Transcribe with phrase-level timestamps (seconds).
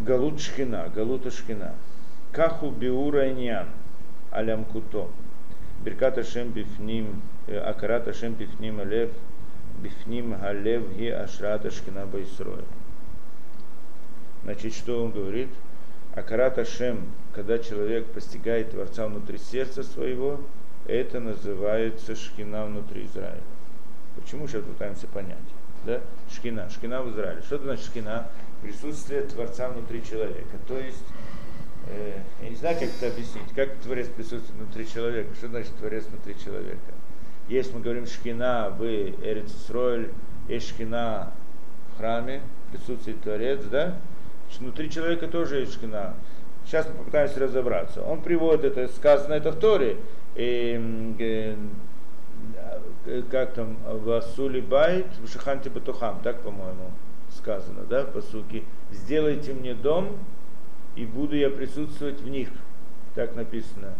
[0.00, 1.74] Галут Шхина, Галута Шхина.
[2.32, 3.68] Каху Биура Иньян,
[4.30, 5.10] Алям Куто.
[5.84, 9.10] Берката Шем Бифним, Акарата Шем Бифним Алев,
[9.78, 12.64] Бифним Галев Ги Ашрата Шхина Байсроя.
[14.44, 15.48] Значит, что он говорит?
[16.14, 20.40] Акарата Шем, когда человек постигает Творца внутри сердца своего,
[20.86, 23.40] это называется шхина внутри Израиля.
[24.16, 25.38] Почему сейчас пытаемся понять?
[25.86, 26.00] Да?
[26.30, 27.42] Шхина, шхина в Израиле.
[27.42, 28.28] Что это значит шхина?
[28.64, 30.56] Присутствие Творца внутри человека.
[30.66, 31.04] То есть,
[31.88, 35.34] э, я не знаю, как это объяснить, как Творец присутствует внутри человека.
[35.34, 36.94] Что значит Творец внутри человека?
[37.48, 40.08] Если мы говорим шхина в Эрицисройль,
[40.48, 41.34] есть шхина
[41.92, 42.40] в храме,
[42.72, 43.98] присутствует Творец, да?
[44.58, 46.14] Внутри человека тоже есть шхина.
[46.64, 48.02] Сейчас мы попытаемся разобраться.
[48.02, 49.98] Он приводит это, сказано это в Торе,
[50.36, 51.56] и, э,
[53.30, 56.90] как там, Васули Байт, в Шаханте Батухам, так, по-моему,
[57.44, 58.64] сказано, да, по сути.
[58.90, 60.16] Сделайте мне дом,
[60.96, 62.48] и буду я присутствовать в них.
[63.14, 63.92] Так написано.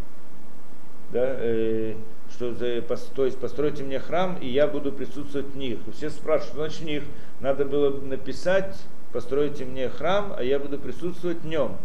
[1.12, 1.94] Да, э,
[2.30, 2.80] что за,
[3.14, 5.78] то есть постройте мне храм, и я буду присутствовать в них.
[5.92, 7.02] Все спрашивают, что значит в них?
[7.40, 8.76] Надо было написать,
[9.12, 11.76] постройте мне храм, а я буду присутствовать в нем.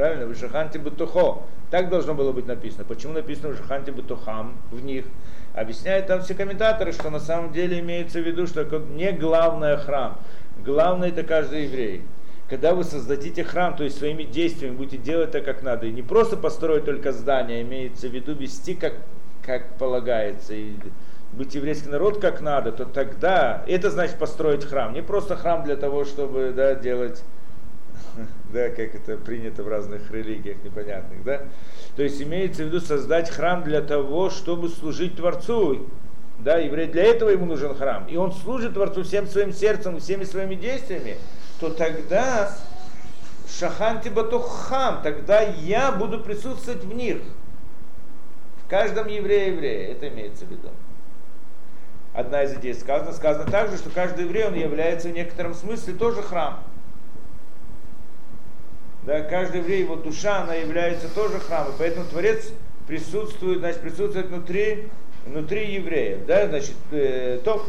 [0.00, 0.24] Правильно?
[0.24, 1.42] В Шаханте Батухо.
[1.70, 2.84] Так должно было быть написано.
[2.84, 5.04] Почему написано в Шаханте Бутухам в них?
[5.52, 10.16] Объясняют там все комментаторы, что на самом деле имеется в виду, что не главное храм.
[10.64, 12.02] Главное это каждый еврей.
[12.48, 16.00] Когда вы создадите храм, то есть своими действиями будете делать так, как надо, и не
[16.00, 18.94] просто построить только здание, имеется в виду вести как,
[19.44, 20.76] как полагается, и
[21.34, 24.94] быть еврейский народ как надо, то тогда это значит построить храм.
[24.94, 27.22] Не просто храм для того, чтобы да, делать
[28.52, 31.42] да, как это принято в разных религиях непонятных, да.
[31.96, 35.88] То есть имеется в виду создать храм для того, чтобы служить Творцу.
[36.38, 38.06] Да, еврей для этого ему нужен храм.
[38.08, 41.16] И он служит Творцу всем своим сердцем, всеми своими действиями,
[41.58, 42.50] то тогда
[43.58, 47.18] Шаханти Батухам, тогда я буду присутствовать в них.
[48.64, 50.70] В каждом еврее еврее, это имеется в виду.
[52.14, 53.12] Одна из идей сказана.
[53.12, 56.60] Сказано также, что каждый еврей, он является в некотором смысле тоже храм.
[59.04, 61.72] Да, каждый еврей, его душа, она является тоже храмом.
[61.78, 62.52] Поэтому Творец
[62.86, 64.88] присутствует, значит, присутствует внутри,
[65.26, 66.26] внутри евреев.
[66.26, 67.64] Да, значит, э, то,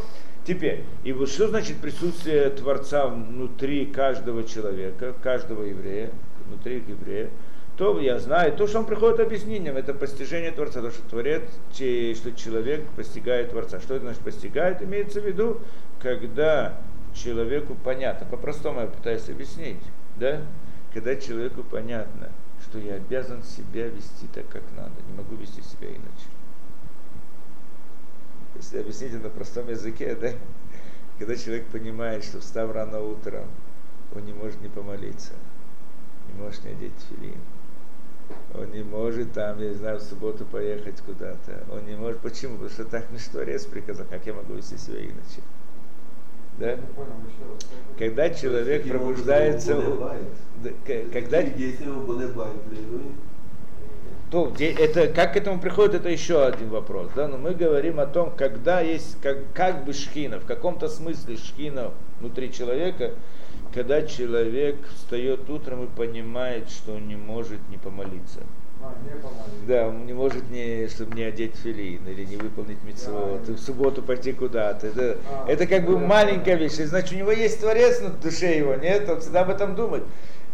[0.46, 6.10] теперь, и вот что значит присутствие Творца внутри каждого человека, каждого еврея,
[6.46, 7.30] внутри еврея?
[7.76, 11.42] то я знаю, то, что он приходит объяснением, это постижение Творца, то, что Творец,
[11.72, 13.80] что человек постигает Творца.
[13.80, 14.82] Что это значит постигает?
[14.82, 15.60] Имеется в виду,
[16.00, 16.78] когда
[17.14, 19.80] человеку понятно, по-простому я пытаюсь объяснить,
[20.16, 20.42] да?
[20.92, 22.30] Когда человеку понятно,
[22.60, 26.28] что я обязан себя вести так, как надо, не могу вести себя иначе.
[28.54, 30.32] Если объяснить на простом языке, да,
[31.18, 33.48] когда человек понимает, что встав рано утром,
[34.14, 35.32] он не может не помолиться,
[36.28, 37.40] не может не одеть филин,
[38.54, 42.54] он не может там, я не знаю, в субботу поехать куда-то, он не может, почему?
[42.54, 45.40] Потому что так ничто рез приказал, как я могу вести себя иначе.
[46.62, 46.76] Да?
[47.98, 49.82] Когда человек пробуждается,
[51.12, 51.42] когда
[54.30, 57.10] то это, как к этому приходит, это еще один вопрос.
[57.16, 57.26] Да?
[57.26, 61.90] Но мы говорим о том, когда есть как, как бы шхина, в каком-то смысле шхина
[62.20, 63.10] внутри человека,
[63.74, 68.40] когда человек встает утром и понимает, что он не может не помолиться.
[68.82, 68.94] А,
[69.66, 73.58] да, он не может не, чтобы не одеть филин или не выполнить митцвот, да, в
[73.58, 74.88] субботу пойти куда-то.
[74.88, 76.72] Это, а, это как бы маленькая вещь.
[76.72, 79.08] Значит, у него есть творец на душе его, нет?
[79.08, 80.02] Он всегда об этом думает.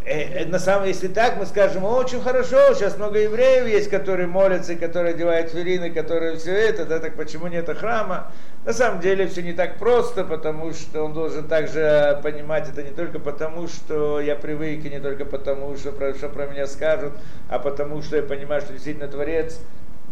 [0.05, 4.27] Э, э, на самом если так, мы скажем, очень хорошо, сейчас много евреев есть, которые
[4.27, 8.33] молятся, которые одевают филины, которые все это, да, так почему нет храма?
[8.65, 12.91] На самом деле все не так просто, потому что он должен также понимать это не
[12.91, 17.13] только потому, что я привык, и не только потому, что про, что про меня скажут,
[17.49, 19.59] а потому что я понимаю, что действительно Творец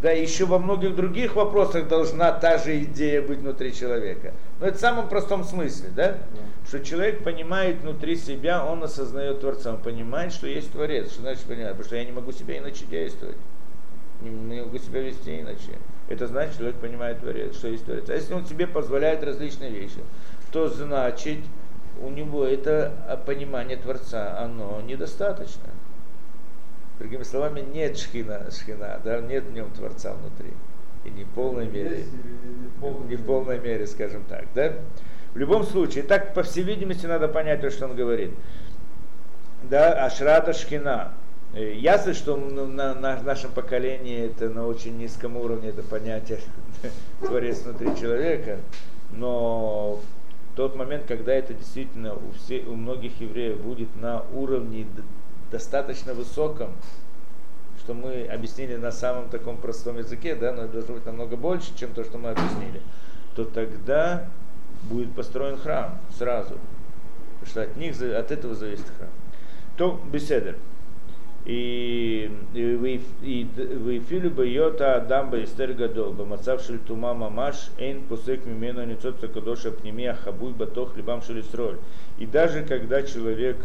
[0.02, 4.34] да, еще во многих других вопросах должна та же идея быть внутри человека.
[4.60, 6.08] Но это в самом простом смысле, да?
[6.08, 6.18] Yeah.
[6.66, 11.12] Что человек понимает внутри себя, он осознает Творца, он понимает, что есть Творец.
[11.12, 11.70] Что значит понимать?
[11.70, 13.36] Потому что я не могу себя иначе действовать.
[14.20, 15.78] Не, не могу себя вести иначе.
[16.08, 18.08] Это значит, что человек понимает Творец, что есть Творец.
[18.08, 20.00] А если он себе позволяет различные вещи,
[20.52, 21.38] то значит,
[22.02, 25.70] у него это понимание Творца, оно недостаточно.
[26.98, 30.52] Другими словами, нет шхина, шхина да, нет в нем Творца внутри.
[31.04, 32.04] И не в полной мере.
[33.08, 34.46] Не в полной мере, скажем так.
[34.54, 34.72] Да?
[35.34, 38.30] В любом случае, так, по всей видимости, надо понять то, что он говорит.
[39.64, 41.12] Да, ашрата шхина.
[41.54, 46.40] Э, ясно, что на, на нашем поколении это на очень низком уровне это понятие
[47.20, 48.58] творец внутри человека,
[49.10, 50.00] но
[50.54, 54.86] тот момент, когда это действительно у, все, у многих евреев будет на уровне
[55.50, 56.72] достаточно высоком,
[57.78, 61.76] что мы объяснили на самом таком простом языке, да, но это должно быть намного больше,
[61.76, 62.80] чем то, что мы объяснили,
[63.34, 64.28] то тогда
[64.84, 66.58] будет построен храм сразу.
[67.40, 69.10] Потому что от них, от этого зависит храм.
[69.76, 70.56] То беседы.
[71.44, 78.84] И выфили и йота адам бы эстер гадол, бы мацав тума мамаш, эйн пусек мимену
[78.84, 81.78] нецот сакадоша пнемия хабуй батох либам шелесроль.
[82.18, 83.58] И даже когда человек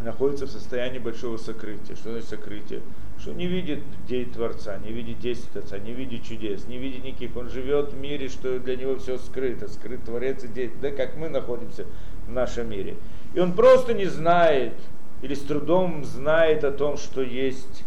[0.00, 1.96] находится в состоянии большого сокрытия.
[1.96, 2.82] Что значит сокрытие?
[3.18, 7.36] Что не видит дей Творца, не видит действий Творца, не видит чудес, не видит никаких.
[7.36, 10.80] Он живет в мире, что для него все скрыто, скрыт Творец и действие.
[10.80, 11.84] Да, как мы находимся
[12.26, 12.96] в нашем мире.
[13.34, 14.74] И он просто не знает,
[15.22, 17.84] или с трудом знает о том, что есть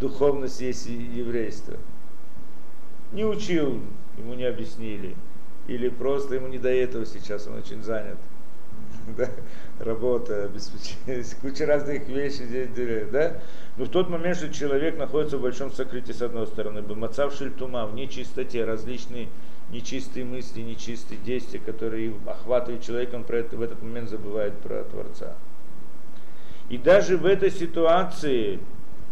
[0.00, 1.76] духовность, есть еврейство.
[3.12, 3.80] Не учил,
[4.18, 5.14] ему не объяснили.
[5.68, 8.18] Или просто ему не до этого сейчас, он очень занят.
[9.16, 9.28] Да?
[9.78, 12.68] Работа, обеспечение, куча разных вещей,
[13.10, 13.40] да?
[13.76, 17.86] Но в тот момент, что человек находится в большом сокрытии, с одной стороны, бамацав шельтума,
[17.86, 19.28] в нечистоте, различные
[19.70, 25.34] нечистые мысли, нечистые действия, которые охватывают человека, он это, в этот момент забывает про Творца.
[26.68, 28.60] И даже в этой ситуации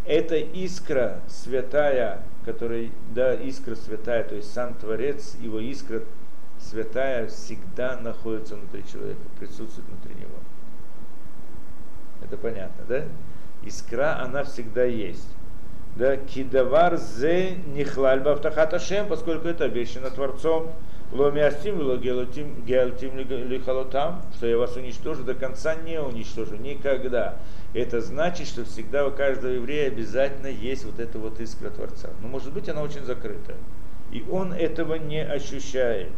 [0.06, 6.02] эта искра святая, которая, да, искра святая, то есть сам Творец, его искра
[6.60, 10.38] святая всегда находится внутри человека, присутствует внутри него.
[12.22, 13.04] Это понятно, да?
[13.62, 15.28] Искра, она всегда есть
[15.96, 20.72] да, кидавар зе нихлаль бавтахат Ашем, поскольку это обещано Творцом,
[21.12, 27.36] ломиастим геалтим лихалотам, что я вас уничтожу, до конца не уничтожу, никогда.
[27.74, 32.10] Это значит, что всегда у каждого еврея обязательно есть вот эта вот искра Творца.
[32.22, 33.54] Но может быть она очень закрыта.
[34.12, 36.10] И он этого не ощущает.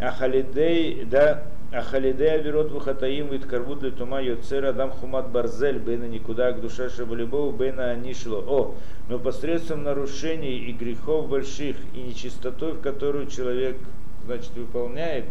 [0.00, 6.52] А халидей, да, Ахалидея верот вухатаим вит карвут литума йоцер адам хумат барзель бейна никуда
[6.52, 8.44] к душе шабалибову бейна анишло.
[8.46, 8.74] О,
[9.08, 13.78] но посредством нарушений и грехов больших и нечистотой, в которую человек,
[14.26, 15.24] значит, выполняет,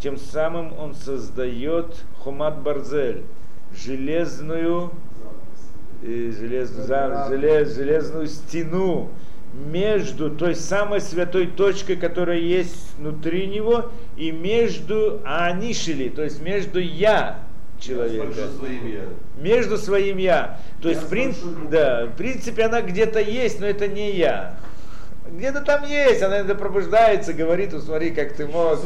[0.00, 3.22] тем самым он создает хумат барзель,
[3.72, 4.90] железную,
[6.02, 9.10] э, желез, за, желез, железную стену,
[9.54, 16.80] между той самой святой точкой, которая есть внутри него, и между анишили, то есть между
[16.80, 17.40] я
[17.78, 18.26] человека.
[18.26, 19.02] Между своим я.
[19.38, 20.60] Между своим я.
[20.82, 21.34] То я есть, прин...
[21.70, 24.56] да, в принципе, она где-то есть, но это не я
[25.36, 28.78] где-то там есть, она иногда пробуждается, говорит, ну смотри, как ты мог,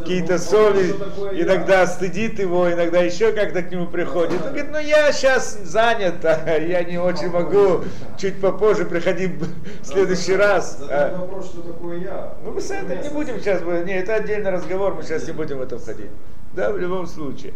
[0.00, 0.94] какие-то соли,
[1.32, 4.40] иногда стыдит его, иногда еще как-то к нему приходит.
[4.42, 7.84] Он говорит, ну я сейчас занят, а я не очень могу,
[8.16, 10.80] чуть попозже приходи в следующий раз.
[10.88, 11.18] А.
[11.18, 12.34] вопрос, что такое я.
[12.44, 15.58] Ну мы с этим не будем сейчас, не, это отдельный разговор, мы сейчас не будем
[15.58, 16.10] в это входить.
[16.54, 17.54] Да, в любом случае.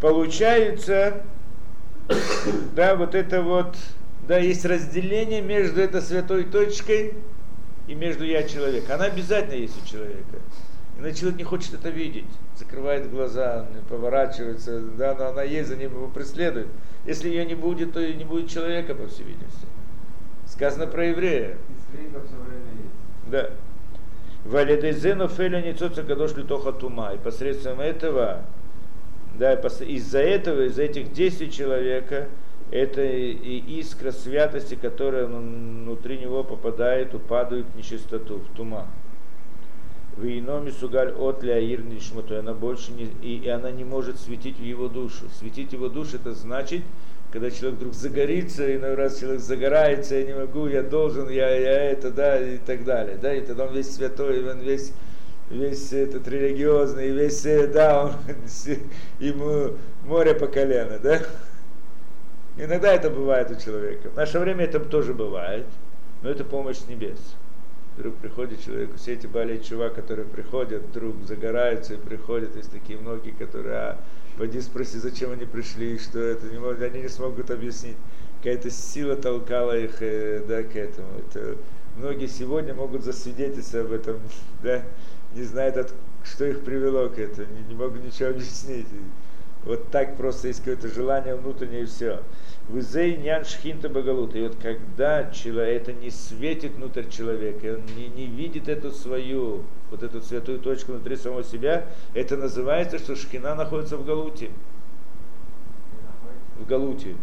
[0.00, 1.22] Получается,
[2.74, 3.74] да, вот это вот,
[4.28, 7.14] да, есть разделение между этой святой точкой
[7.90, 8.88] и между я и человек.
[8.88, 10.38] Она обязательно есть у человека.
[10.98, 12.26] Иначе человек не хочет это видеть,
[12.56, 16.68] закрывает глаза, поворачивается, да, но она есть, за ним его преследует.
[17.04, 19.66] Если ее не будет, то и не будет человека, по всей видимости.
[20.46, 21.56] Сказано про еврея.
[23.26, 23.50] Да.
[24.44, 27.12] Валидезену феля ницоца гадош литоха тума.
[27.14, 28.44] И посредством этого,
[29.36, 32.28] да, из-за этого, из-за этих действий человека,
[32.70, 38.86] это и искра святости, которая внутри него попадает, упадает в нечистоту, в туман.
[40.16, 41.82] В ином сугаль от ляир
[42.28, 45.24] то она больше не, и, и она не может светить в его душу.
[45.38, 46.82] Светить его душу это значит,
[47.32, 51.90] когда человек вдруг загорится, иной раз человек загорается, я не могу, я должен, я, я
[51.90, 53.18] это, да, и так далее.
[53.20, 54.92] Да, и тогда он весь святой, он весь,
[55.48, 58.12] весь этот религиозный, весь, да, он,
[59.20, 61.22] ему море по колено, да.
[62.62, 64.10] Иногда это бывает у человека.
[64.10, 65.64] В наше время это тоже бывает,
[66.22, 67.18] но это помощь небес.
[67.96, 72.98] Вдруг приходит человек, все эти болеют чувак, которые приходят, вдруг загораются и приходят, есть такие
[72.98, 73.98] многие, которые, а,
[74.36, 77.96] пойди спроси, зачем они пришли, что это, не могут, они не смогут объяснить.
[78.42, 81.08] Какая-то сила толкала их э, да, к этому.
[81.18, 81.56] Это,
[81.96, 84.20] многие сегодня могут засвидетельствовать об этом,
[84.62, 84.82] да,
[85.34, 88.86] не знают, от, что их привело к этому, не, не могут ничего объяснить.
[89.64, 92.22] Вот так просто есть какое-то желание внутреннее и все.
[92.68, 94.34] Вызей нян шхинта багалут.
[94.34, 99.64] И вот когда человек, это не светит внутрь человека, он не, не видит эту свою,
[99.90, 104.50] вот эту святую точку внутри самого себя, это называется, что шхина находится в галуте.
[106.58, 107.16] В галуте.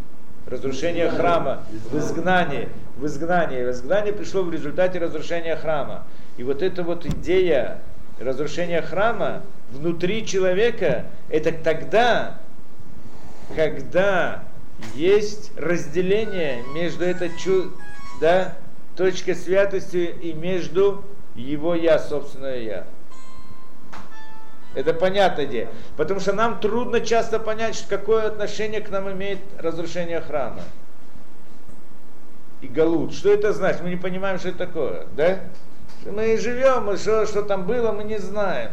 [0.46, 2.70] Разрушение храма, в изгнании.
[2.98, 3.66] В изгнании.
[3.66, 6.06] В изгнании пришло в результате разрушения храма.
[6.38, 7.82] И вот эта вот идея
[8.20, 12.40] разрушение храма внутри человека, это тогда,
[13.56, 14.44] когда
[14.96, 17.32] есть разделение между этой
[18.22, 18.56] да,
[18.96, 21.04] точкой святости и между
[21.36, 22.88] его я, собственное я.
[24.76, 25.70] Это понятная идея.
[25.96, 30.62] Потому что нам трудно часто понять, какое отношение к нам имеет разрушение храма.
[32.62, 33.14] И галут.
[33.14, 33.82] Что это значит?
[33.82, 35.08] Мы не понимаем, что это такое.
[35.16, 35.40] Да?
[36.06, 38.72] Мы живем, и что, что там было, мы не знаем.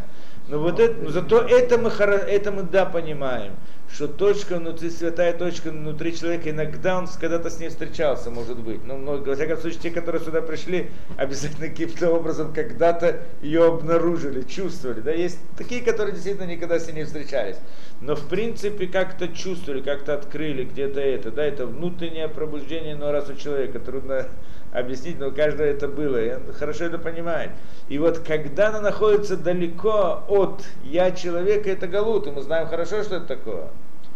[0.49, 3.53] Но вот это, зато это мы, это мы да понимаем
[3.95, 8.85] что точка внутри, святая точка внутри человека, иногда он когда-то с ней встречался, может быть.
[8.85, 14.43] Но, но во всяком случае, те, которые сюда пришли, обязательно каким-то образом когда-то ее обнаружили,
[14.43, 15.01] чувствовали.
[15.01, 15.13] Да?
[15.13, 17.57] Есть такие, которые действительно никогда с ней не встречались.
[18.01, 21.31] Но в принципе как-то чувствовали, как-то открыли где-то это.
[21.31, 21.45] Да?
[21.45, 24.27] Это внутреннее пробуждение, но раз у человека трудно
[24.75, 27.53] объяснить, но у каждого это было, и он хорошо это понимает.
[27.89, 33.03] И вот когда она находится далеко от я человека, это галут, и мы знаем хорошо,
[33.03, 33.69] что это такое.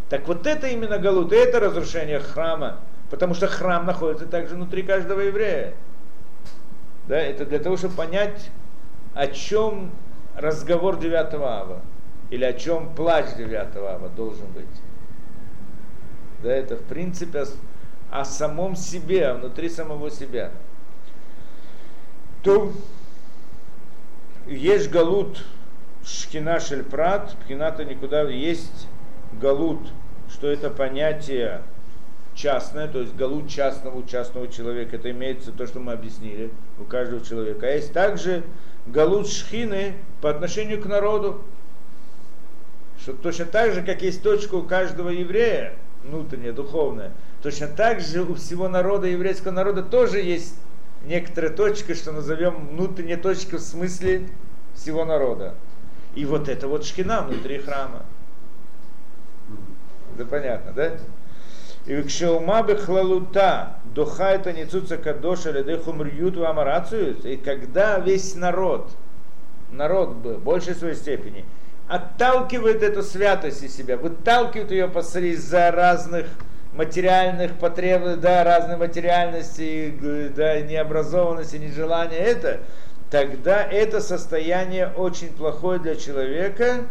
[0.09, 2.79] Так вот это именно Галут, это разрушение храма,
[3.11, 5.75] потому что храм находится также внутри каждого еврея.
[7.07, 8.51] Да, это для того, чтобы понять,
[9.15, 9.91] о чем
[10.35, 11.83] разговор 9 ава,
[12.31, 14.65] или о чем плач 9 ава должен быть.
[16.43, 17.45] Да, это в принципе
[18.11, 20.51] о, самом себе, внутри самого себя.
[22.43, 22.73] То
[24.47, 25.45] есть галут
[26.05, 28.89] шкина шельпрат, пхината никуда есть
[29.41, 29.93] галут,
[30.31, 31.63] что это понятие
[32.35, 37.25] частное, то есть галут частного частного человека, это имеется то, что мы объяснили у каждого
[37.25, 37.67] человека.
[37.67, 38.45] А есть также
[38.87, 41.43] галут шхины по отношению к народу,
[43.01, 45.75] что точно так же, как есть точка у каждого еврея,
[46.05, 47.13] внутренняя, духовная,
[47.43, 50.55] точно так же у всего народа, еврейского народа тоже есть
[51.05, 54.29] некоторая точка, что назовем внутренняя точка в смысле
[54.75, 55.55] всего народа.
[56.15, 58.03] И вот это вот шхина внутри храма.
[60.15, 60.93] Это понятно, да?
[61.87, 67.17] И кшеума бехлалута духа это нецуца кадоша ледехум рьют амарацию.
[67.23, 68.91] И когда весь народ,
[69.71, 71.45] народ в большей своей степени,
[71.89, 76.27] отталкивает эту святость из себя, выталкивает ее посреди разных
[76.75, 82.61] материальных потребностей, да, разной материальности, да, необразованности, нежелания это,
[83.11, 86.85] тогда это состояние очень плохое для человека,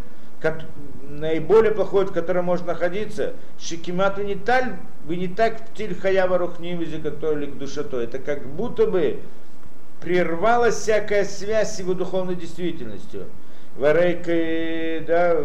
[1.07, 4.75] наиболее плохое, в котором можно находиться, шикимат таль,
[5.05, 8.01] вы не так птиль хаява рухнивизи, который к душато.
[8.01, 9.19] Это как будто бы
[10.01, 13.27] прервалась всякая связь с его духовной действительностью.
[13.77, 15.35] Варейка, да,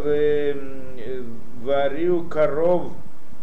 [1.62, 2.92] варю коров,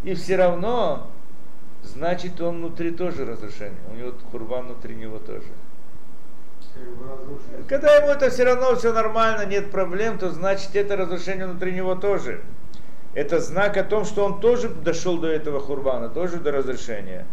[0.03, 1.09] и все равно,
[1.83, 3.81] значит он внутри тоже разрушение.
[3.91, 5.49] У него хурбан внутри него тоже.
[7.69, 11.95] Когда ему это все равно все нормально, нет проблем, то значит это разрушение внутри него
[11.95, 12.43] тоже.
[13.15, 17.27] Это знак о том, что он тоже дошел до этого хурбана, тоже до разрешения.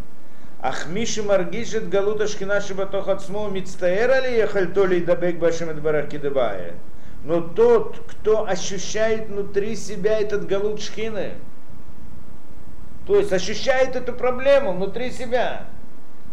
[0.61, 6.75] Ахмиши маргишет галута шкина шибатох ацмо мицтаэр али ехаль то ли дабек башем барахидебае
[7.23, 11.33] но тот, кто ощущает внутри себя этот галут шхины,
[13.05, 15.67] то есть ощущает эту проблему внутри себя,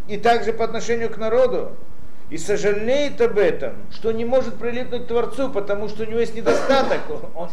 [0.06, 1.72] и также по отношению к народу,
[2.30, 6.34] и сожалеет об этом, что не может прилипнуть к Творцу, потому что у него есть
[6.34, 7.00] недостаток.
[7.34, 7.50] Он,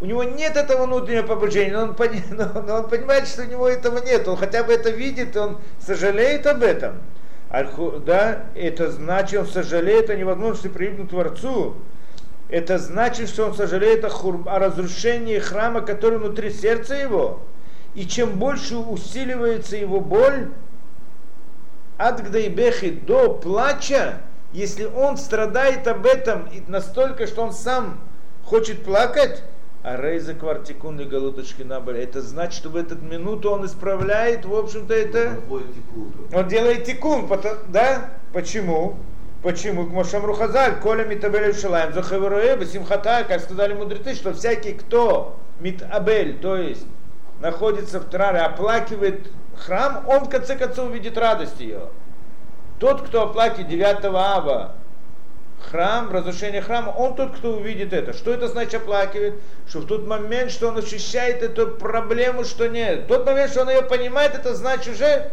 [0.00, 1.96] у него нет этого внутреннего побуждения, но он,
[2.30, 4.26] но, но он понимает, что у него этого нет.
[4.28, 7.00] Он хотя бы это видит, он сожалеет об этом.
[8.06, 11.74] Да, это значит, он сожалеет о невозможности прилипнуть к Творцу,
[12.48, 14.42] это значит, что он сожалеет о, хур...
[14.46, 17.42] о разрушении храма, который внутри сердца его.
[17.94, 20.50] И чем больше усиливается его боль,
[21.96, 28.00] от гдайбехи до плача, если он страдает об этом настолько, что он сам
[28.44, 29.44] хочет плакать,
[29.82, 32.02] а рейза квартикун и голодочки набали.
[32.02, 35.38] Это значит, что в эту минуту он исправляет, в общем-то, это...
[36.32, 37.28] Он делает тикун,
[37.68, 38.10] да?
[38.32, 38.96] Почему?
[39.42, 39.86] Почему?
[39.86, 46.38] К Мошамру Хазаль, Коля Митабель Шалаем, Захаверуэ, Симхата, как сказали мудрецы, что всякий, кто Митабель,
[46.38, 46.84] то есть
[47.40, 51.88] находится в Траре, оплакивает храм, он в конце концов увидит радость ее.
[52.78, 54.74] Тот, кто оплакивает 9 ава
[55.60, 58.12] храм, разрушение храма, он тот, кто увидит это.
[58.12, 59.34] Что это значит оплакивает?
[59.68, 63.04] Что в тот момент, что он ощущает эту проблему, что нет.
[63.04, 65.30] В тот момент, что он ее понимает, это значит уже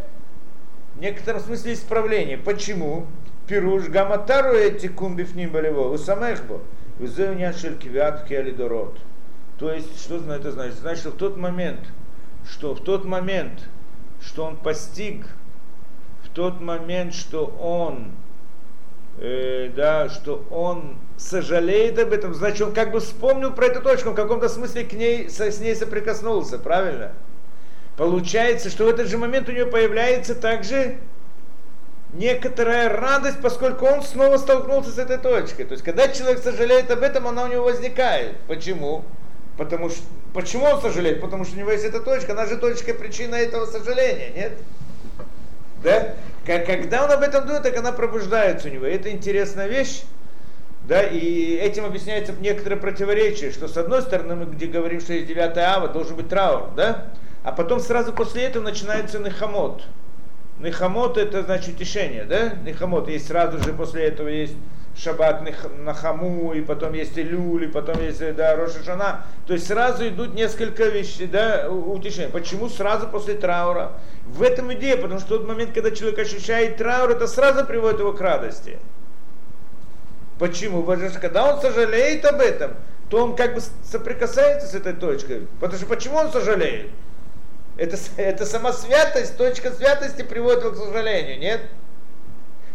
[0.96, 2.38] в некотором смысле исправление.
[2.38, 3.08] Почему?
[3.48, 6.60] Пируш гаматару эти кумбифним болево, у самехбо,
[7.00, 8.98] вызывнян шелькивят алидород.
[9.58, 10.76] То есть, что это значит?
[10.76, 11.80] Значит, что в тот момент,
[12.48, 13.70] что в тот момент,
[14.22, 15.28] что он постиг,
[16.24, 18.12] в тот момент, что он
[19.20, 24.10] э, да, что он сожалеет об этом, значит, он как бы вспомнил про эту точку,
[24.10, 27.14] он в каком-то смысле к ней, с, с ней соприкоснулся, правильно?
[27.98, 30.98] Получается, что в этот же момент у него появляется также
[32.14, 35.66] некоторая радость, поскольку он снова столкнулся с этой точкой.
[35.66, 38.38] То есть, когда человек сожалеет об этом, она у него возникает.
[38.48, 39.04] Почему?
[39.58, 40.02] Потому что,
[40.34, 41.20] почему он сожалеет?
[41.22, 44.52] Потому что у него есть эта точка, она же точка причина этого сожаления, нет?
[45.84, 46.14] Да?
[46.46, 48.86] Когда он об этом думает, так она пробуждается у него.
[48.86, 50.04] это интересная вещь.
[50.88, 55.28] Да, и этим объясняется некоторое противоречие, что с одной стороны мы где говорим, что есть
[55.28, 57.08] 9 ава, должен быть траур, да?
[57.44, 59.84] А потом сразу после этого начинается нехамот.
[60.60, 62.54] Нехамот это значит утешение, да?
[62.66, 64.56] Нехамот есть сразу же после этого есть
[64.98, 65.44] шаббат
[65.78, 69.26] нахаму, и потом есть Илюль, потом есть да, Роша Шана.
[69.46, 72.30] То есть сразу идут несколько вещей, да, утешения.
[72.30, 73.94] Почему сразу после траура?
[74.26, 78.14] В этом идея, потому что тот момент, когда человек ощущает траур, это сразу приводит его
[78.14, 78.80] к радости.
[80.40, 80.84] Почему?
[80.84, 82.72] Потому что когда он сожалеет об этом,
[83.10, 85.48] то он как бы соприкасается с этой точкой.
[85.60, 86.90] Потому что почему он сожалеет?
[87.78, 91.62] Это, это сама святость, точка святости приводит его к сожалению, нет?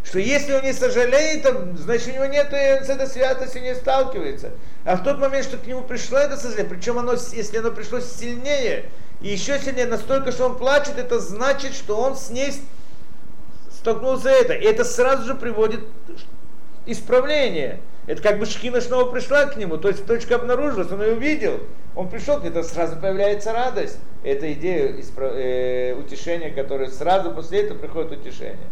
[0.05, 4.51] Что если он не сожалеет, значит у него нет с этой святостью не сталкивается.
[4.85, 8.01] А в тот момент, что к нему пришло это сожаление, причем оно, если оно пришло
[8.01, 8.87] сильнее,
[9.21, 12.53] и еще сильнее, настолько, что он плачет, это значит, что он с ней
[13.71, 14.55] столкнулся это.
[14.55, 15.81] И это сразу же приводит
[16.87, 17.81] исправление.
[18.07, 21.61] Это как бы шхина снова пришла к нему, то есть точка обнаружилась, он ее увидел,
[21.95, 23.99] он пришел к это сразу появляется радость.
[24.25, 25.33] Это идея исправ...
[25.35, 28.69] э, утешения, которая сразу после этого приходит утешение.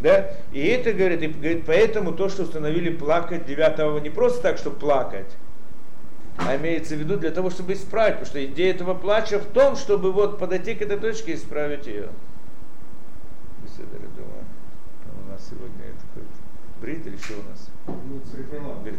[0.00, 0.30] Да?
[0.52, 4.76] И это говорит, и говорит, поэтому то, что установили плакать 9 не просто так, чтобы
[4.76, 5.36] плакать,
[6.36, 9.76] а имеется в виду для того, чтобы исправить, потому что идея этого плача в том,
[9.76, 12.08] чтобы вот подойти к этой точке и исправить ее.
[13.62, 14.44] Беседа, думаю,
[15.26, 16.28] у нас сегодня такой
[16.80, 17.70] брит или что у нас?
[17.86, 18.20] Ну,
[18.82, 18.98] Брит,